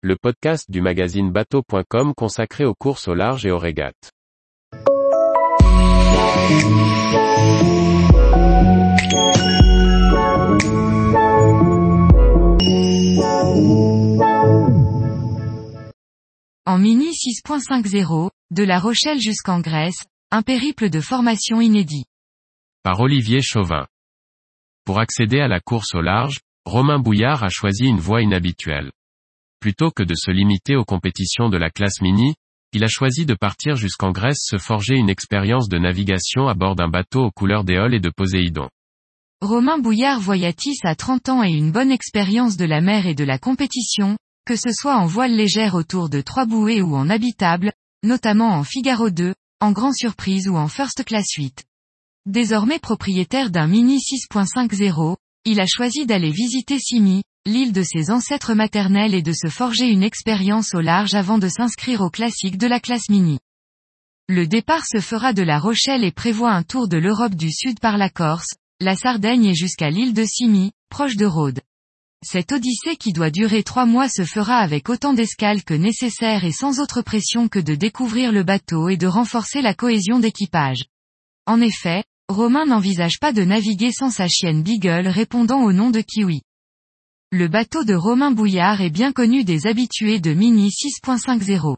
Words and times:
le 0.00 0.14
podcast 0.14 0.70
du 0.70 0.80
magazine 0.80 1.32
bateau.com 1.32 2.14
consacré 2.14 2.64
aux 2.64 2.74
courses 2.74 3.08
au 3.08 3.14
large 3.14 3.44
et 3.46 3.50
aux 3.50 3.58
régates. 3.58 4.12
En 16.64 16.78
Mini 16.78 17.10
6.50, 17.10 18.30
de 18.52 18.62
La 18.62 18.78
Rochelle 18.78 19.18
jusqu'en 19.18 19.58
Grèce, 19.58 20.04
un 20.30 20.42
périple 20.42 20.90
de 20.90 21.00
formation 21.00 21.60
inédit. 21.60 22.04
Par 22.84 23.00
Olivier 23.00 23.42
Chauvin. 23.42 23.88
Pour 24.84 25.00
accéder 25.00 25.40
à 25.40 25.48
la 25.48 25.58
course 25.58 25.96
au 25.96 26.02
large, 26.02 26.38
Romain 26.64 27.00
Bouillard 27.00 27.42
a 27.42 27.48
choisi 27.48 27.86
une 27.86 27.98
voie 27.98 28.22
inhabituelle. 28.22 28.92
Plutôt 29.60 29.90
que 29.90 30.02
de 30.02 30.14
se 30.14 30.30
limiter 30.30 30.76
aux 30.76 30.84
compétitions 30.84 31.48
de 31.48 31.56
la 31.56 31.70
classe 31.70 32.00
mini, 32.00 32.34
il 32.72 32.84
a 32.84 32.88
choisi 32.88 33.26
de 33.26 33.34
partir 33.34 33.76
jusqu'en 33.76 34.12
Grèce 34.12 34.42
se 34.42 34.58
forger 34.58 34.94
une 34.94 35.08
expérience 35.08 35.68
de 35.68 35.78
navigation 35.78 36.48
à 36.48 36.54
bord 36.54 36.76
d'un 36.76 36.88
bateau 36.88 37.24
aux 37.24 37.30
couleurs 37.30 37.64
d'Éole 37.64 37.94
et 37.94 38.00
de 38.00 38.10
Poséidon. 38.10 38.68
Romain 39.40 39.78
Bouillard 39.78 40.20
voyatis 40.20 40.78
a 40.84 40.94
30 40.94 41.28
ans 41.28 41.42
et 41.42 41.52
une 41.52 41.72
bonne 41.72 41.90
expérience 41.90 42.56
de 42.56 42.64
la 42.64 42.80
mer 42.80 43.06
et 43.06 43.14
de 43.14 43.24
la 43.24 43.38
compétition, 43.38 44.16
que 44.46 44.56
ce 44.56 44.72
soit 44.72 44.96
en 44.96 45.06
voile 45.06 45.34
légère 45.34 45.74
autour 45.74 46.08
de 46.08 46.20
trois 46.20 46.44
bouées 46.44 46.82
ou 46.82 46.94
en 46.94 47.08
habitable, 47.08 47.72
notamment 48.04 48.50
en 48.50 48.64
Figaro 48.64 49.10
2, 49.10 49.34
en 49.60 49.72
Grand 49.72 49.92
Surprise 49.92 50.48
ou 50.48 50.56
en 50.56 50.68
First 50.68 51.04
Class 51.04 51.26
8. 51.36 51.64
Désormais 52.26 52.78
propriétaire 52.78 53.50
d'un 53.50 53.66
Mini 53.66 53.98
6.50, 53.98 55.16
il 55.44 55.60
a 55.60 55.66
choisi 55.66 56.04
d'aller 56.04 56.30
visiter 56.30 56.78
Simi, 56.78 57.22
l'île 57.48 57.72
de 57.72 57.82
ses 57.82 58.10
ancêtres 58.10 58.54
maternels 58.54 59.14
et 59.14 59.22
de 59.22 59.32
se 59.32 59.48
forger 59.48 59.88
une 59.88 60.02
expérience 60.02 60.74
au 60.74 60.80
large 60.80 61.14
avant 61.14 61.38
de 61.38 61.48
s'inscrire 61.48 62.02
au 62.02 62.10
classique 62.10 62.58
de 62.58 62.66
la 62.66 62.78
classe 62.78 63.08
Mini. 63.08 63.38
Le 64.28 64.46
départ 64.46 64.84
se 64.86 65.00
fera 65.00 65.32
de 65.32 65.42
La 65.42 65.58
Rochelle 65.58 66.04
et 66.04 66.12
prévoit 66.12 66.52
un 66.52 66.62
tour 66.62 66.86
de 66.86 66.98
l'Europe 66.98 67.34
du 67.34 67.50
Sud 67.50 67.80
par 67.80 67.96
la 67.96 68.10
Corse, 68.10 68.54
la 68.80 68.94
Sardaigne 68.94 69.46
et 69.46 69.54
jusqu'à 69.54 69.88
l'île 69.88 70.12
de 70.12 70.24
Simi, 70.24 70.72
proche 70.90 71.16
de 71.16 71.24
Rhodes. 71.24 71.60
Cette 72.22 72.52
odyssée 72.52 72.96
qui 72.96 73.12
doit 73.12 73.30
durer 73.30 73.62
trois 73.62 73.86
mois 73.86 74.08
se 74.08 74.24
fera 74.24 74.58
avec 74.58 74.90
autant 74.90 75.14
d'escales 75.14 75.64
que 75.64 75.72
nécessaire 75.72 76.44
et 76.44 76.52
sans 76.52 76.80
autre 76.80 77.00
pression 77.00 77.48
que 77.48 77.58
de 77.58 77.74
découvrir 77.74 78.30
le 78.30 78.42
bateau 78.42 78.90
et 78.90 78.96
de 78.96 79.06
renforcer 79.06 79.62
la 79.62 79.72
cohésion 79.72 80.18
d'équipage. 80.18 80.84
En 81.46 81.60
effet, 81.62 82.04
Romain 82.28 82.66
n'envisage 82.66 83.20
pas 83.20 83.32
de 83.32 83.42
naviguer 83.42 83.90
sans 83.90 84.10
sa 84.10 84.28
chienne 84.28 84.62
Beagle 84.62 85.08
répondant 85.08 85.62
au 85.62 85.72
nom 85.72 85.90
de 85.90 86.02
Kiwi. 86.02 86.42
Le 87.30 87.46
bateau 87.46 87.84
de 87.84 87.92
Romain 87.92 88.30
Bouillard 88.30 88.80
est 88.80 88.88
bien 88.88 89.12
connu 89.12 89.44
des 89.44 89.66
habitués 89.66 90.18
de 90.18 90.32
Mini 90.32 90.70
6.50. 90.70 91.76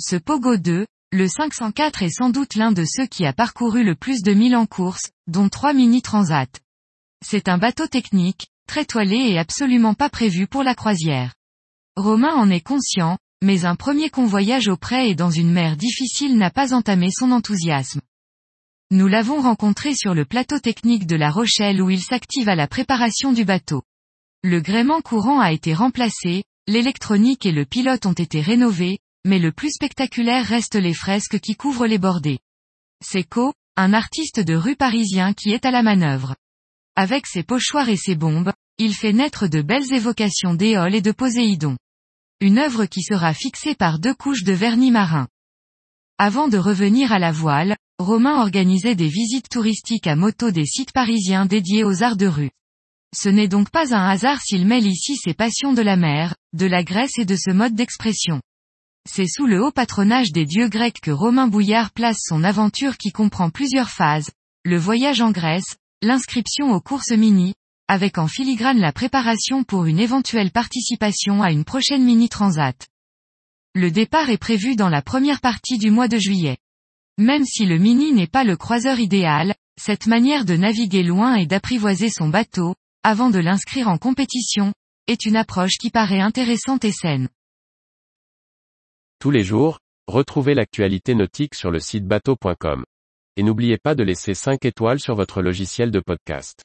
Ce 0.00 0.16
Pogo 0.16 0.56
2, 0.56 0.86
le 1.12 1.28
504 1.28 2.02
est 2.02 2.08
sans 2.08 2.30
doute 2.30 2.54
l'un 2.54 2.72
de 2.72 2.86
ceux 2.86 3.04
qui 3.04 3.26
a 3.26 3.34
parcouru 3.34 3.84
le 3.84 3.94
plus 3.94 4.22
de 4.22 4.32
milles 4.32 4.56
en 4.56 4.64
course, 4.64 5.10
dont 5.26 5.50
trois 5.50 5.74
mini 5.74 6.00
transat. 6.00 6.48
C'est 7.22 7.50
un 7.50 7.58
bateau 7.58 7.86
technique, 7.86 8.46
très 8.66 8.86
toilé 8.86 9.16
et 9.16 9.38
absolument 9.38 9.92
pas 9.92 10.08
prévu 10.08 10.46
pour 10.46 10.62
la 10.62 10.74
croisière. 10.74 11.34
Romain 11.96 12.34
en 12.34 12.48
est 12.48 12.66
conscient, 12.66 13.18
mais 13.42 13.66
un 13.66 13.76
premier 13.76 14.08
convoyage 14.08 14.68
auprès 14.68 15.10
et 15.10 15.14
dans 15.14 15.30
une 15.30 15.52
mer 15.52 15.76
difficile 15.76 16.38
n'a 16.38 16.50
pas 16.50 16.72
entamé 16.72 17.10
son 17.10 17.30
enthousiasme. 17.32 18.00
Nous 18.90 19.06
l'avons 19.06 19.42
rencontré 19.42 19.94
sur 19.94 20.14
le 20.14 20.24
plateau 20.24 20.58
technique 20.58 21.06
de 21.06 21.16
La 21.16 21.30
Rochelle 21.30 21.82
où 21.82 21.90
il 21.90 22.00
s'active 22.00 22.48
à 22.48 22.54
la 22.54 22.66
préparation 22.66 23.34
du 23.34 23.44
bateau. 23.44 23.82
Le 24.44 24.60
gréement 24.60 25.00
courant 25.00 25.40
a 25.40 25.50
été 25.50 25.74
remplacé, 25.74 26.44
l'électronique 26.68 27.44
et 27.44 27.50
le 27.50 27.64
pilote 27.64 28.06
ont 28.06 28.12
été 28.12 28.40
rénovés, 28.40 29.00
mais 29.24 29.40
le 29.40 29.50
plus 29.50 29.72
spectaculaire 29.72 30.46
reste 30.46 30.76
les 30.76 30.94
fresques 30.94 31.40
qui 31.40 31.56
couvrent 31.56 31.88
les 31.88 31.98
bordées. 31.98 32.38
C'est 33.04 33.24
Co, 33.24 33.52
un 33.76 33.92
artiste 33.92 34.38
de 34.38 34.54
rue 34.54 34.76
parisien 34.76 35.34
qui 35.34 35.50
est 35.50 35.66
à 35.66 35.72
la 35.72 35.82
manœuvre. 35.82 36.36
Avec 36.94 37.26
ses 37.26 37.42
pochoirs 37.42 37.88
et 37.88 37.96
ses 37.96 38.14
bombes, 38.14 38.52
il 38.78 38.94
fait 38.94 39.12
naître 39.12 39.48
de 39.48 39.60
belles 39.60 39.92
évocations 39.92 40.54
d'Éole 40.54 40.94
et 40.94 41.02
de 41.02 41.10
Poséidon. 41.10 41.76
Une 42.40 42.58
œuvre 42.58 42.86
qui 42.86 43.02
sera 43.02 43.34
fixée 43.34 43.74
par 43.74 43.98
deux 43.98 44.14
couches 44.14 44.44
de 44.44 44.52
vernis 44.52 44.92
marin. 44.92 45.26
Avant 46.16 46.46
de 46.46 46.58
revenir 46.58 47.10
à 47.10 47.18
la 47.18 47.32
voile, 47.32 47.76
Romain 47.98 48.40
organisait 48.40 48.94
des 48.94 49.08
visites 49.08 49.48
touristiques 49.48 50.06
à 50.06 50.14
moto 50.14 50.52
des 50.52 50.66
sites 50.66 50.92
parisiens 50.92 51.44
dédiés 51.44 51.82
aux 51.82 52.04
arts 52.04 52.16
de 52.16 52.28
rue. 52.28 52.50
Ce 53.14 53.28
n'est 53.28 53.48
donc 53.48 53.70
pas 53.70 53.94
un 53.94 54.08
hasard 54.08 54.40
s'il 54.40 54.66
mêle 54.66 54.86
ici 54.86 55.16
ses 55.16 55.34
passions 55.34 55.72
de 55.72 55.82
la 55.82 55.96
mer, 55.96 56.34
de 56.52 56.66
la 56.66 56.84
Grèce 56.84 57.18
et 57.18 57.24
de 57.24 57.36
ce 57.36 57.50
mode 57.50 57.74
d'expression. 57.74 58.42
C'est 59.08 59.26
sous 59.26 59.46
le 59.46 59.64
haut 59.64 59.72
patronage 59.72 60.32
des 60.32 60.44
dieux 60.44 60.68
grecs 60.68 61.00
que 61.00 61.10
Romain 61.10 61.48
Bouillard 61.48 61.90
place 61.92 62.18
son 62.20 62.44
aventure 62.44 62.98
qui 62.98 63.10
comprend 63.10 63.48
plusieurs 63.48 63.88
phases, 63.88 64.30
le 64.64 64.76
voyage 64.76 65.22
en 65.22 65.30
Grèce, 65.30 65.76
l'inscription 66.02 66.72
aux 66.72 66.80
courses 66.80 67.12
mini, 67.12 67.54
avec 67.88 68.18
en 68.18 68.28
filigrane 68.28 68.78
la 68.78 68.92
préparation 68.92 69.64
pour 69.64 69.86
une 69.86 69.98
éventuelle 69.98 70.50
participation 70.50 71.42
à 71.42 71.50
une 71.50 71.64
prochaine 71.64 72.04
mini 72.04 72.28
transat. 72.28 72.88
Le 73.74 73.90
départ 73.90 74.28
est 74.28 74.38
prévu 74.38 74.76
dans 74.76 74.90
la 74.90 75.00
première 75.00 75.40
partie 75.40 75.78
du 75.78 75.90
mois 75.90 76.08
de 76.08 76.18
juillet. 76.18 76.58
Même 77.16 77.46
si 77.46 77.64
le 77.64 77.78
mini 77.78 78.12
n'est 78.12 78.26
pas 78.26 78.44
le 78.44 78.56
croiseur 78.58 79.00
idéal, 79.00 79.54
cette 79.80 80.06
manière 80.06 80.44
de 80.44 80.56
naviguer 80.56 81.02
loin 81.02 81.36
et 81.36 81.46
d'apprivoiser 81.46 82.10
son 82.10 82.28
bateau, 82.28 82.74
avant 83.10 83.30
de 83.30 83.38
l'inscrire 83.38 83.88
en 83.88 83.96
compétition, 83.96 84.74
est 85.06 85.24
une 85.24 85.36
approche 85.36 85.78
qui 85.80 85.88
paraît 85.88 86.20
intéressante 86.20 86.84
et 86.84 86.92
saine. 86.92 87.30
Tous 89.18 89.30
les 89.30 89.42
jours, 89.42 89.78
retrouvez 90.06 90.52
l'actualité 90.52 91.14
nautique 91.14 91.54
sur 91.54 91.70
le 91.70 91.78
site 91.78 92.04
bateau.com. 92.04 92.84
Et 93.38 93.42
n'oubliez 93.42 93.78
pas 93.78 93.94
de 93.94 94.02
laisser 94.02 94.34
5 94.34 94.62
étoiles 94.66 95.00
sur 95.00 95.14
votre 95.14 95.40
logiciel 95.40 95.90
de 95.90 96.00
podcast. 96.00 96.64